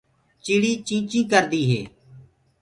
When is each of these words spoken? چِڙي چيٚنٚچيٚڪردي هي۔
چِڙي 0.43 0.71
چيٚنٚچيٚڪردي 0.87 1.61
هي۔ 1.69 1.81